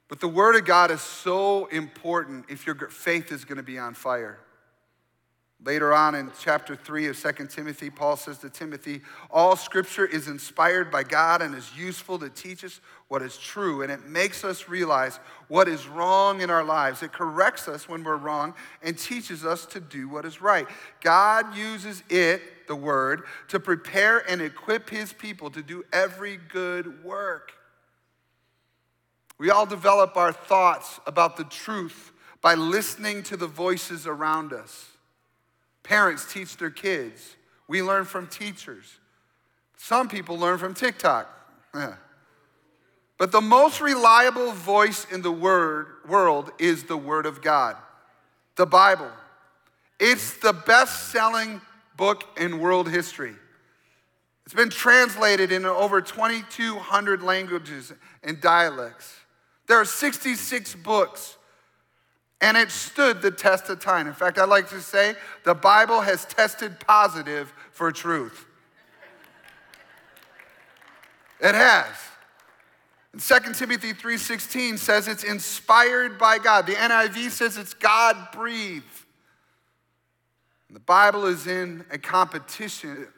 [0.06, 3.78] But the Word of God is so important if your faith is going to be
[3.78, 4.38] on fire.
[5.64, 10.28] Later on in chapter 3 of 2 Timothy, Paul says to Timothy, All scripture is
[10.28, 14.44] inspired by God and is useful to teach us what is true, and it makes
[14.44, 17.02] us realize what is wrong in our lives.
[17.02, 18.52] It corrects us when we're wrong
[18.82, 20.66] and teaches us to do what is right.
[21.00, 27.04] God uses it, the word, to prepare and equip his people to do every good
[27.04, 27.52] work.
[29.38, 34.88] We all develop our thoughts about the truth by listening to the voices around us.
[35.82, 37.36] Parents teach their kids.
[37.68, 38.98] We learn from teachers.
[39.76, 41.28] Some people learn from TikTok.
[43.16, 47.76] But the most reliable voice in the word, world is the Word of God,
[48.56, 49.10] the Bible.
[50.00, 51.60] It's the best selling
[51.96, 53.34] book in world history.
[54.44, 59.14] It's been translated into over 2,200 languages and dialects.
[59.66, 61.38] There are 66 books
[62.40, 64.06] and it stood the test of time.
[64.06, 68.44] In fact, I'd like to say the Bible has tested positive for truth.
[71.40, 71.94] It has.
[73.12, 76.66] And 2 Timothy 3:16 says it's inspired by God.
[76.66, 79.03] The NIV says it's God breathed.
[80.70, 83.08] The Bible is in a competition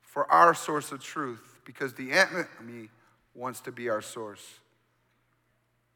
[0.00, 2.88] for our source of truth because the enemy
[3.34, 4.60] wants to be our source.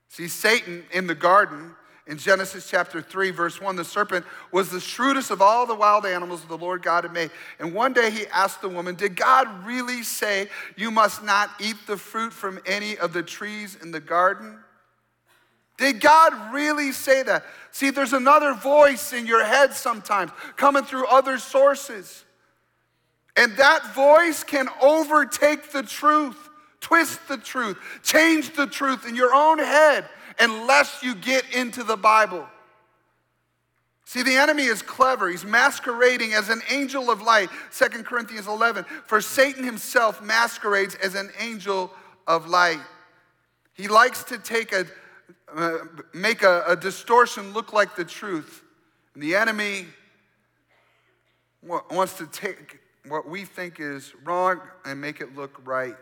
[0.08, 1.74] See, Satan in the garden
[2.08, 6.06] in Genesis chapter 3, verse 1, the serpent was the shrewdest of all the wild
[6.06, 7.30] animals the Lord God had made.
[7.60, 11.76] And one day he asked the woman, Did God really say you must not eat
[11.86, 14.58] the fruit from any of the trees in the garden?
[15.78, 17.44] Did God really say that?
[17.70, 22.24] See, there's another voice in your head sometimes coming through other sources.
[23.36, 26.36] And that voice can overtake the truth,
[26.80, 30.04] twist the truth, change the truth in your own head
[30.40, 32.46] unless you get into the Bible.
[34.04, 35.28] See, the enemy is clever.
[35.28, 38.86] He's masquerading as an angel of light, 2 Corinthians 11.
[39.06, 41.92] For Satan himself masquerades as an angel
[42.26, 42.80] of light.
[43.74, 44.86] He likes to take a,
[45.54, 45.78] uh,
[46.12, 48.62] make a, a distortion look like the truth.
[49.14, 49.86] And the enemy
[51.62, 55.96] wants to take what we think is wrong and make it look right.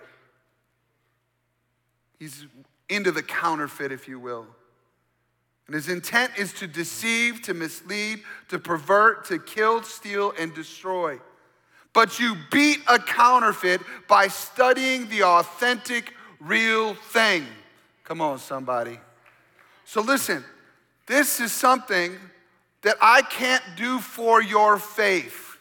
[2.18, 2.46] He's
[2.88, 4.46] into the counterfeit, if you will.
[5.66, 11.18] And his intent is to deceive, to mislead, to pervert, to kill, steal, and destroy.
[11.92, 17.46] But you beat a counterfeit by studying the authentic, real thing.
[18.04, 19.00] Come on, somebody.
[19.86, 20.44] So listen,
[21.06, 22.12] this is something
[22.82, 25.56] that I can't do for your faith.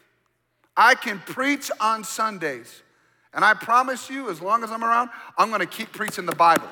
[0.76, 2.82] I can preach on Sundays.
[3.34, 6.68] And I promise you, as long as I'm around, I'm gonna keep preaching the Bible.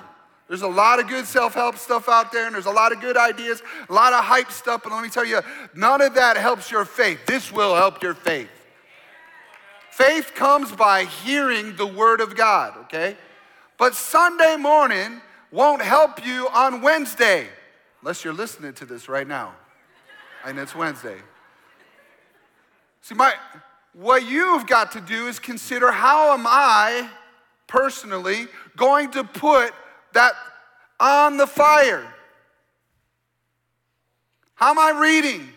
[0.47, 2.99] There's a lot of good self help stuff out there, and there's a lot of
[2.99, 4.81] good ideas, a lot of hype stuff.
[4.83, 5.41] But let me tell you,
[5.75, 7.19] none of that helps your faith.
[7.27, 8.49] This will help your faith.
[9.91, 13.15] Faith comes by hearing the Word of God, okay?
[13.77, 15.21] But Sunday morning
[15.53, 17.47] won't help you on Wednesday,
[18.01, 19.53] unless you're listening to this right now.
[20.43, 21.17] And it's Wednesday.
[23.01, 23.33] See, my,
[23.93, 27.07] what you've got to do is consider how am I
[27.67, 29.71] personally going to put
[30.13, 30.33] that
[30.99, 32.03] on the fire.
[34.55, 35.47] How am I reading?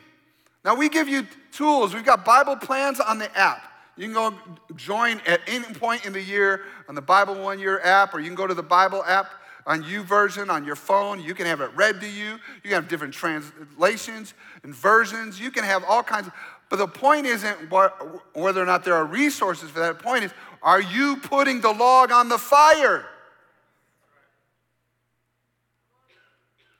[0.62, 1.94] Now, we give you tools.
[1.94, 3.62] We've got Bible plans on the app.
[3.96, 4.34] You can go
[4.74, 8.26] join at any point in the year on the Bible One Year app, or you
[8.26, 9.30] can go to the Bible app
[9.66, 11.20] on YouVersion on your phone.
[11.20, 12.32] You can have it read to you.
[12.32, 15.40] You can have different translations and versions.
[15.40, 16.32] You can have all kinds of.
[16.68, 19.98] But the point isn't whether or not there are resources for that.
[19.98, 23.06] The point is, are you putting the log on the fire?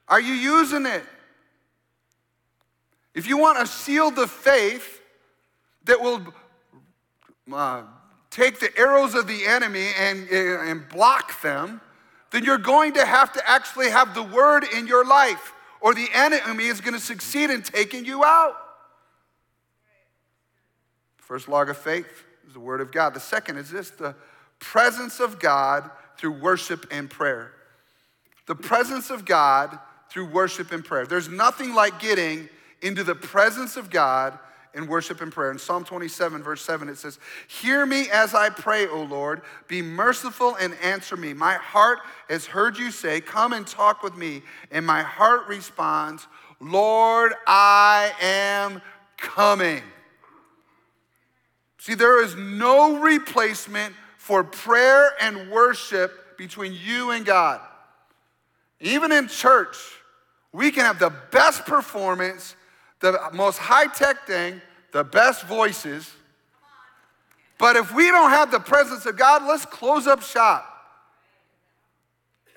[0.09, 1.05] Are you using it?
[3.15, 5.01] If you want a shield of faith
[5.85, 6.23] that will
[7.53, 7.83] uh,
[8.31, 11.81] take the arrows of the enemy and, and block them,
[12.31, 16.09] then you're going to have to actually have the word in your life, or the
[16.13, 18.57] enemy is going to succeed in taking you out.
[21.19, 23.15] First log of faith is the word of God.
[23.15, 24.15] The second is this the
[24.59, 27.53] presence of God through worship and prayer.
[28.47, 31.05] The presence of God through worship and prayer.
[31.05, 32.49] There's nothing like getting
[32.81, 34.39] into the presence of God
[34.77, 35.51] in worship and prayer.
[35.51, 39.41] In Psalm 27, verse 7, it says, Hear me as I pray, O Lord.
[39.67, 41.33] Be merciful and answer me.
[41.33, 44.43] My heart has heard you say, Come and talk with me.
[44.71, 46.27] And my heart responds,
[46.61, 48.83] Lord, I am
[49.17, 49.83] coming.
[51.79, 57.61] See, there is no replacement for prayer and worship between you and God.
[58.81, 59.77] Even in church,
[60.53, 62.56] we can have the best performance,
[63.01, 64.61] the most high tech thing,
[64.93, 66.11] the best voices.
[67.59, 70.76] But if we don't have the presence of God, let's close up shop.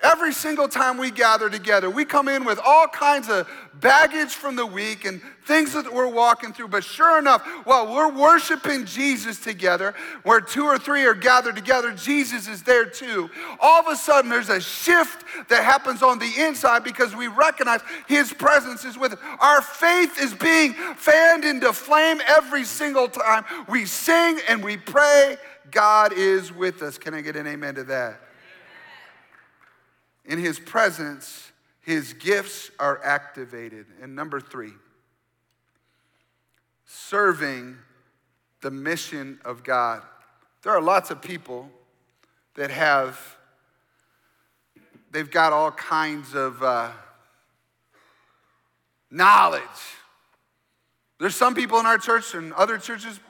[0.02, 4.56] Every single time we gather together, we come in with all kinds of baggage from
[4.56, 6.68] the week and things that we're walking through.
[6.68, 11.92] But sure enough, while we're worshiping Jesus together, where two or three are gathered together,
[11.92, 13.28] Jesus is there too.
[13.60, 17.80] All of a sudden, there's a shift that happens on the inside because we recognize
[18.08, 19.18] His presence is with us.
[19.38, 25.36] Our faith is being fanned into flame every single time we sing and we pray.
[25.70, 26.96] God is with us.
[26.96, 28.29] Can I get an amen to that?
[30.24, 31.50] In his presence,
[31.80, 33.86] his gifts are activated.
[34.02, 34.72] And number three,
[36.86, 37.76] serving
[38.60, 40.02] the mission of God.
[40.62, 41.70] There are lots of people
[42.54, 43.18] that have,
[45.10, 46.90] they've got all kinds of uh,
[49.10, 49.62] knowledge.
[51.18, 53.20] There's some people in our church and other churches,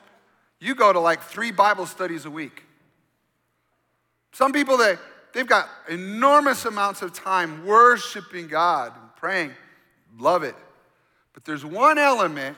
[0.59, 2.64] you go to like three Bible studies a week.
[4.32, 4.99] Some people that
[5.32, 9.52] they've got enormous amounts of time worshiping God and praying.
[10.18, 10.56] Love it.
[11.32, 12.56] But there's one element.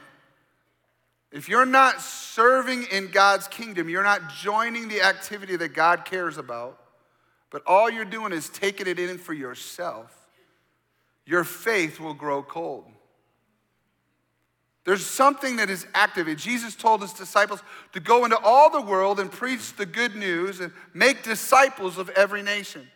[1.30, 6.36] If you're not serving in God's kingdom, you're not joining the activity that God cares
[6.36, 6.78] about,
[7.50, 10.14] but all you're doing is taking it in for yourself,
[11.24, 12.84] your faith will grow cold.
[14.84, 16.34] There's something that is active.
[16.36, 17.62] Jesus told his disciples
[17.92, 22.08] to go into all the world and preach the good news and make disciples of
[22.10, 22.88] every nation.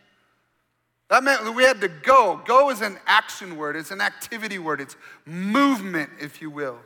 [1.09, 2.41] That meant that we had to go.
[2.45, 6.77] Go is an action word, it's an activity word, it's movement, if you will.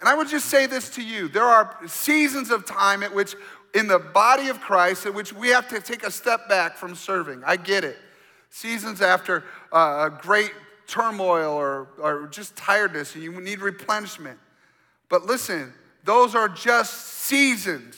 [0.00, 3.34] And I would just say this to you there are seasons of time at which,
[3.74, 6.94] in the body of Christ, at which we have to take a step back from
[6.94, 7.42] serving.
[7.46, 7.96] I get it.
[8.50, 10.50] Seasons after uh, a great
[10.90, 14.38] turmoil or, or just tiredness and you need replenishment.
[15.08, 15.72] But listen,
[16.04, 17.96] those are just seasons.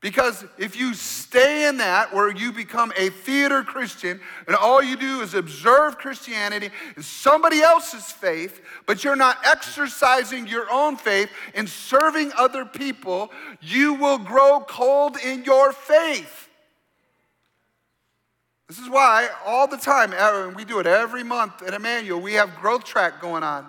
[0.00, 4.96] Because if you stay in that where you become a theater Christian and all you
[4.96, 11.28] do is observe Christianity and somebody else's faith, but you're not exercising your own faith
[11.54, 13.30] and serving other people,
[13.60, 16.49] you will grow cold in your faith.
[18.70, 22.20] This is why all the time, uh, and we do it every month at Emmanuel,
[22.20, 23.68] we have growth track going on.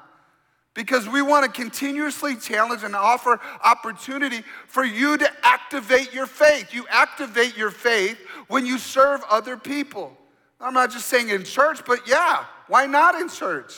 [0.76, 6.72] Because we want to continuously challenge and offer opportunity for you to activate your faith.
[6.72, 8.16] You activate your faith
[8.48, 10.16] when you serve other people.
[10.60, 13.74] I'm not just saying in church, but yeah, why not in church?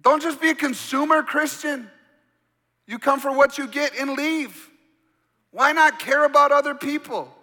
[0.00, 1.90] Don't just be a consumer Christian.
[2.86, 4.70] You come for what you get and leave.
[5.50, 7.36] Why not care about other people?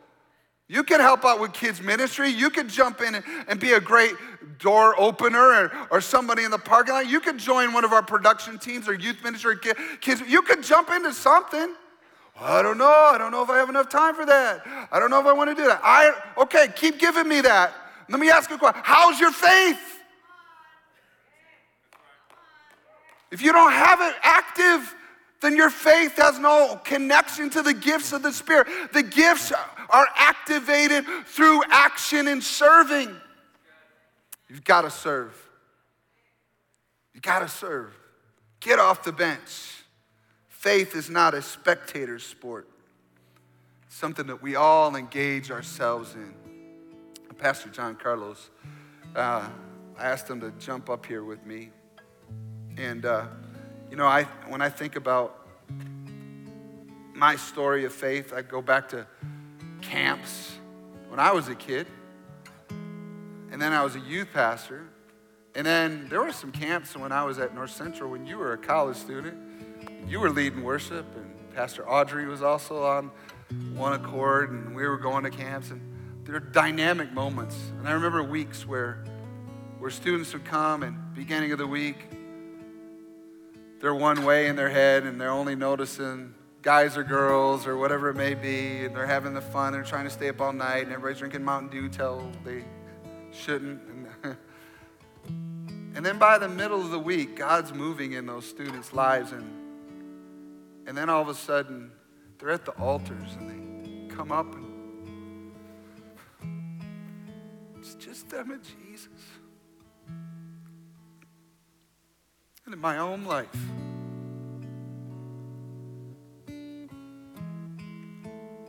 [0.71, 2.29] You can help out with kids' ministry.
[2.29, 4.13] You could jump in and be a great
[4.59, 7.09] door opener or, or somebody in the parking lot.
[7.09, 9.55] You could join one of our production teams or youth ministry
[9.99, 10.21] kids.
[10.27, 11.73] You could jump into something.
[12.39, 12.85] I don't know.
[12.85, 14.61] I don't know if I have enough time for that.
[14.91, 15.81] I don't know if I want to do that.
[15.83, 17.73] I okay, keep giving me that.
[18.07, 18.81] Let me ask you a question.
[18.85, 19.79] How's your faith?
[23.31, 24.95] If you don't have it active,
[25.41, 28.67] then your faith has no connection to the gifts of the Spirit.
[28.93, 29.53] The gifts
[29.89, 33.15] are activated through action and serving.
[34.49, 35.33] You've got to serve.
[37.13, 37.97] You got to serve.
[38.59, 39.83] Get off the bench.
[40.47, 42.67] Faith is not a spectator sport,
[43.87, 46.33] it's something that we all engage ourselves in.
[47.37, 48.49] Pastor John Carlos,
[49.15, 49.47] uh,
[49.97, 51.69] I asked him to jump up here with me.
[52.75, 53.27] And, uh,
[53.89, 55.35] you know, I, when I think about
[57.13, 59.07] my story of faith, I go back to
[59.81, 60.53] camps
[61.09, 61.87] when I was a kid.
[63.51, 64.87] And then I was a youth pastor.
[65.55, 68.53] And then there were some camps when I was at North Central when you were
[68.53, 69.37] a college student.
[70.07, 73.11] You were leading worship, and Pastor Audrey was also on
[73.73, 75.71] one accord, and we were going to camps.
[75.71, 75.81] And
[76.23, 77.57] there were dynamic moments.
[77.79, 79.03] And I remember weeks where,
[79.79, 82.08] where students would come and beginning of the week,
[83.79, 88.09] they're one way in their head and they're only noticing guys or girls or whatever
[88.09, 89.73] it may be, and they're having the fun.
[89.73, 92.63] They're trying to stay up all night, and everybody's drinking Mountain Dew till they
[93.31, 93.81] shouldn't.
[95.95, 99.59] And, then by the middle of the week, God's moving in those students' lives, and
[100.89, 101.91] and then all of a sudden,
[102.39, 105.51] they're at the altars and they come up and
[107.77, 109.07] it's just them and Jesus.
[112.69, 113.47] And in my own life,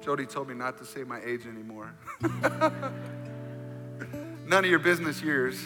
[0.02, 1.94] Jody told me not to say my age anymore.
[4.46, 5.62] None of your business years.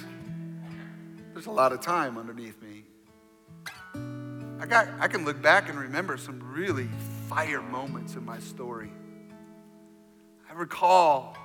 [1.33, 2.83] There's a lot of time underneath me.
[4.61, 6.89] I, got, I can look back and remember some really
[7.29, 8.91] fire moments in my story.
[10.51, 11.39] I recall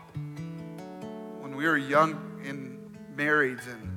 [1.39, 2.79] when we were young and
[3.15, 3.88] married, and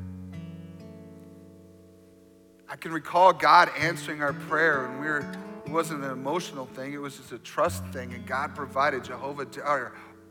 [2.72, 5.18] I can recall God answering our prayer, and we were
[5.66, 8.14] it wasn't an emotional thing, it was just a trust thing.
[8.14, 9.04] And God provided.
[9.04, 9.44] Jehovah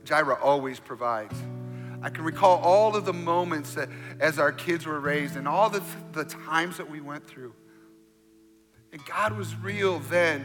[0.04, 1.36] Jireh always provides.
[2.02, 3.90] I can recall all of the moments that
[4.20, 5.84] as our kids were raised and all the,
[6.14, 7.54] the times that we went through.
[8.92, 10.44] And God was real then.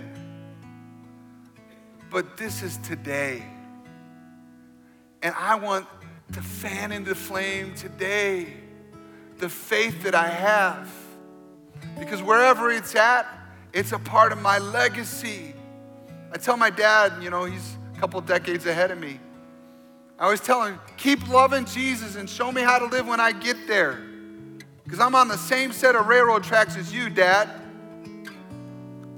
[2.11, 3.43] But this is today.
[5.23, 5.87] And I want
[6.35, 8.53] to fan into flame today
[9.39, 11.06] the faith that I have.
[11.99, 13.27] Because wherever it's at,
[13.73, 15.55] it's a part of my legacy.
[16.33, 19.21] I tell my dad, you know, he's a couple decades ahead of me.
[20.19, 23.33] I always tell him, keep loving Jesus and show me how to live when I
[23.33, 24.03] get there.
[24.85, 27.49] Because I'm on the same set of railroad tracks as you, Dad.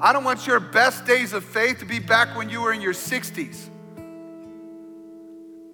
[0.00, 2.80] I don't want your best days of faith to be back when you were in
[2.80, 3.68] your 60s.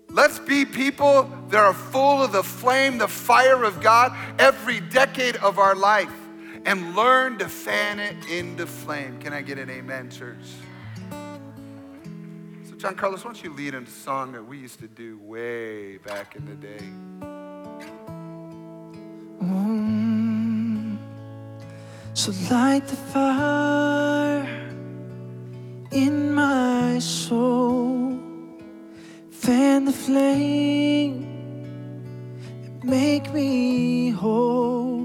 [0.09, 5.37] Let's be people that are full of the flame, the fire of God every decade
[5.37, 6.13] of our life
[6.65, 9.19] and learn to fan it into flame.
[9.21, 10.37] Can I get an amen, church?
[11.11, 15.19] So John Carlos, why don't you lead in a song that we used to do
[15.19, 16.85] way back in the day?
[19.43, 20.99] Mm.
[22.15, 24.71] So light the fire
[25.93, 28.19] in my soul,
[29.31, 31.27] fan the flame,
[32.65, 35.04] and make me whole.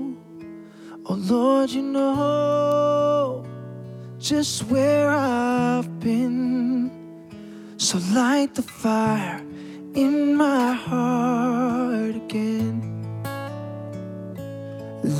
[1.11, 3.43] Oh Lord, you know
[4.19, 6.91] just where I've been.
[7.77, 9.43] So light the fire
[9.95, 12.83] in my heart again.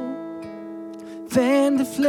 [1.29, 2.09] Fan the flame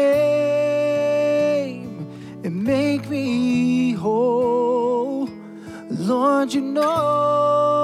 [2.43, 5.29] and make me whole.
[5.91, 7.78] Lord, you know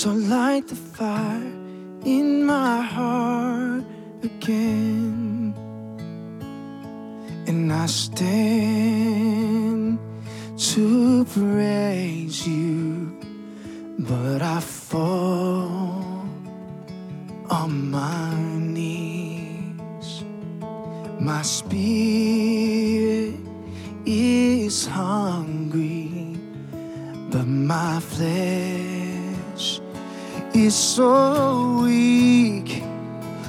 [0.00, 1.52] So light the fire
[2.06, 3.84] in my heart
[4.22, 5.52] again.
[7.46, 8.38] And I stand
[10.56, 13.14] to praise you,
[13.98, 16.24] but I fall
[17.50, 20.24] on my knees.
[21.20, 23.34] My spirit
[24.06, 26.38] is hungry,
[27.30, 28.69] but my flesh
[30.66, 32.82] is so weak.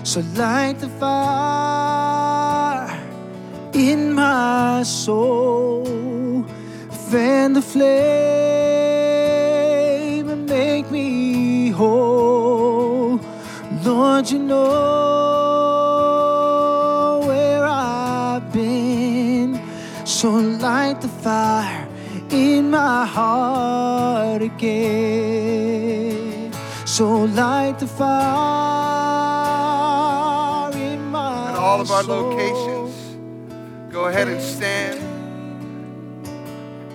[0.03, 2.89] So light the fire
[3.74, 6.45] in my soul,
[7.09, 7.89] fan the flame
[10.30, 13.20] and make me whole.
[13.84, 14.62] Lord, you know
[17.26, 19.59] where I've been,
[20.05, 21.88] so light the fire
[22.30, 25.91] in my heart again.
[27.02, 28.12] So light the fire
[30.72, 32.93] in my In all of our locations,
[33.91, 34.99] go ahead and stand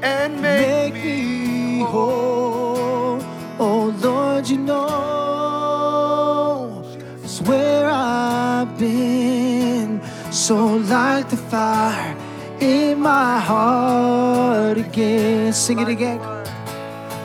[0.05, 3.21] and make, make me whole.
[3.59, 4.85] Oh Lord, you know
[7.25, 10.01] it's where I've been.
[10.31, 12.17] So light the fire
[12.61, 15.53] in my heart again.
[15.53, 16.21] Sing it again.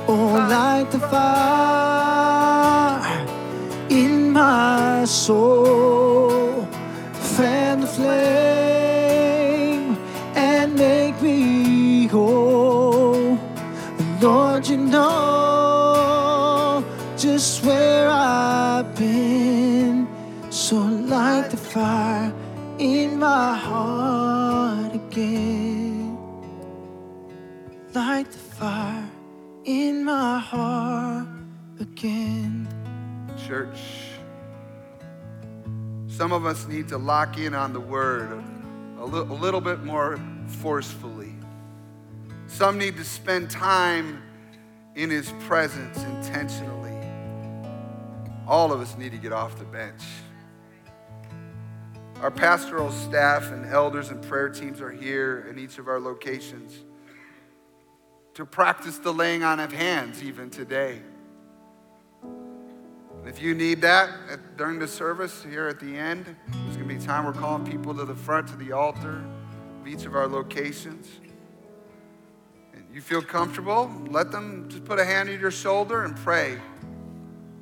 [0.08, 2.11] Oh, light the fire
[4.42, 6.66] my soul.
[7.36, 9.96] Fan the flame
[10.36, 13.38] and make me whole.
[14.20, 16.84] Lord, you know
[17.18, 20.08] just where I've been.
[20.50, 20.78] So
[21.16, 22.34] light the fire
[22.80, 26.18] in my heart again.
[27.94, 29.10] Light the fire
[29.66, 31.28] in my heart
[31.80, 32.68] again.
[33.48, 34.01] Church,
[36.22, 38.32] some of us need to lock in on the word
[39.00, 41.34] a, li- a little bit more forcefully.
[42.46, 44.22] Some need to spend time
[44.94, 46.96] in his presence intentionally.
[48.46, 50.04] All of us need to get off the bench.
[52.22, 56.78] Our pastoral staff and elders and prayer teams are here in each of our locations
[58.36, 61.02] to practice the laying on of hands even today.
[63.26, 66.96] If you need that at, during the service here at the end, there's going to
[66.96, 69.24] be time we're calling people to the front to the altar
[69.80, 71.08] of each of our locations.
[72.74, 76.58] And you feel comfortable, let them just put a hand on your shoulder and pray.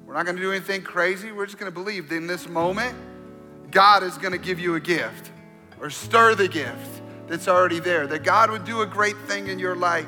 [0.06, 1.34] We're not going to do anything crazy.
[1.34, 2.96] We're just going to believe that in this moment,
[3.70, 5.30] God is going to give you a gift
[5.82, 9.60] or stir the gift that's already there, that God would do a great thing in
[9.60, 10.08] your life.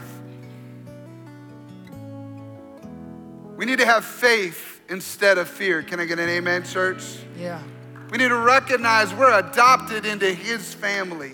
[3.58, 5.82] We need to have faith instead of fear.
[5.82, 7.04] Can I get an amen, church?
[7.40, 7.64] Yeah.
[8.12, 11.32] We need to recognize we're adopted into His family.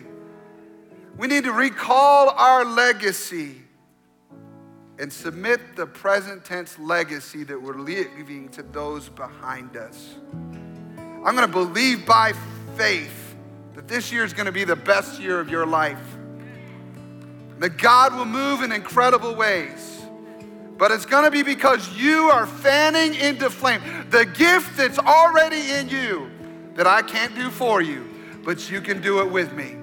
[1.18, 3.56] We need to recall our legacy
[5.00, 10.16] and submit the present tense legacy that we're leaving to those behind us.
[11.26, 12.34] I'm going to believe by
[12.78, 13.36] faith
[13.74, 16.00] that this year is going to be the best year of your life.
[17.58, 19.97] That God will move in incredible ways.
[20.78, 25.72] But it's going to be because you are fanning into flame the gift that's already
[25.72, 26.30] in you
[26.76, 28.08] that I can't do for you,
[28.44, 29.76] but you can do it with me.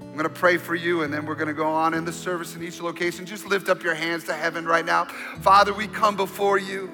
[0.00, 2.12] I'm going to pray for you, and then we're going to go on in the
[2.12, 3.26] service in each location.
[3.26, 5.04] Just lift up your hands to heaven right now.
[5.40, 6.90] Father, we come before you.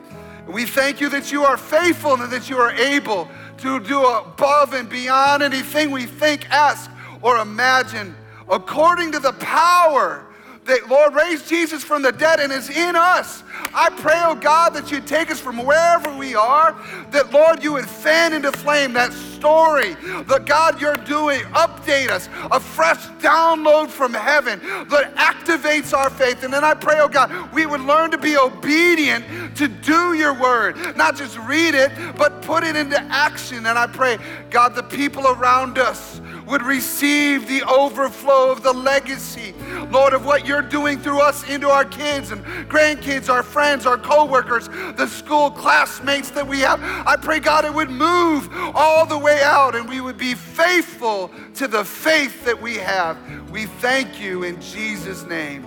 [0.47, 4.75] We thank you that you are faithful and that you are able to do above
[4.75, 6.91] and beyond anything we think, ask,
[7.23, 8.15] or imagine,
[8.51, 10.27] according to the power
[10.65, 13.43] that Lord raised Jesus from the dead and is in us.
[13.75, 16.77] I pray, oh God, that you'd take us from wherever we are,
[17.11, 19.95] that Lord, you would fan into flame that story
[20.27, 21.41] that God you're doing.
[21.53, 24.59] Update us, a fresh download from heaven
[24.89, 26.43] that activates our faith.
[26.43, 30.33] And then I pray, oh God, we would learn to be obedient to do your
[30.33, 33.67] word, not just read it, but put it into action.
[33.67, 34.19] And I pray,
[34.51, 39.55] God, the people around us would receive the overflow of the legacy,
[39.91, 43.99] Lord, of what you're doing through us into our kids and grandkids, our friends, our
[43.99, 46.83] coworkers, the school classmates that we have.
[46.83, 51.31] I pray, God, it would move all the way out and we would be faithful
[51.55, 53.19] to the faith that we have.
[53.51, 55.67] We thank you in Jesus' name.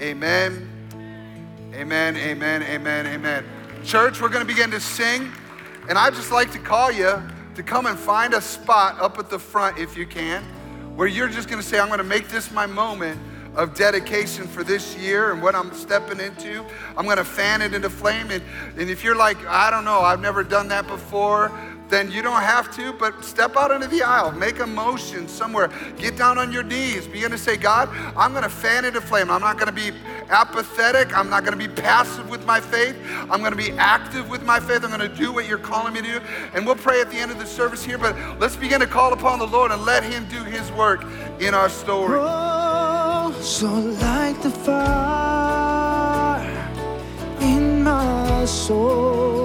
[0.00, 0.68] Amen.
[1.74, 3.44] Amen, amen, amen, amen.
[3.84, 5.32] Church, we're going to begin to sing,
[5.88, 7.22] and I'd just like to call you
[7.54, 10.42] to come and find a spot up at the front if you can,
[10.96, 13.20] where you're just gonna say, I'm gonna make this my moment
[13.54, 16.64] of dedication for this year and what I'm stepping into.
[16.96, 18.30] I'm gonna fan it into flame.
[18.30, 18.42] And,
[18.78, 21.52] and if you're like, I don't know, I've never done that before,
[21.92, 25.68] then you don't have to, but step out into the aisle, make a motion somewhere,
[25.98, 29.30] get down on your knees, begin to say, God, I'm gonna fan into flame.
[29.30, 29.92] I'm not gonna be
[30.30, 31.14] apathetic.
[31.16, 32.96] I'm not gonna be passive with my faith.
[33.30, 34.84] I'm gonna be active with my faith.
[34.84, 36.20] I'm gonna do what you're calling me to do.
[36.54, 39.12] And we'll pray at the end of the service here, but let's begin to call
[39.12, 41.04] upon the Lord and let Him do His work
[41.40, 42.18] in our story.
[42.20, 44.82] Oh, so like the fire
[47.40, 49.41] in my soul,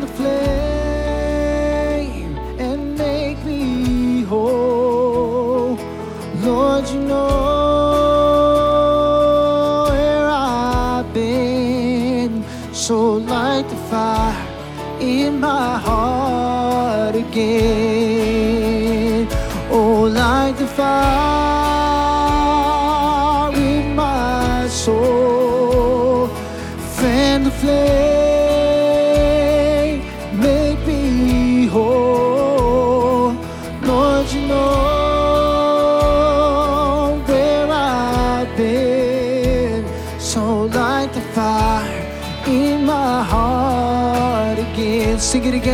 [0.00, 0.34] the flame
[2.58, 5.78] and make me whole.
[6.42, 7.24] Lord, you know
[9.90, 12.44] where I've been.
[12.72, 14.36] So light the fire
[15.00, 17.93] in my heart again.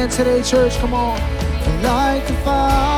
[0.09, 0.79] Today, church.
[0.79, 1.21] Come on.
[1.83, 2.90] Light the fire,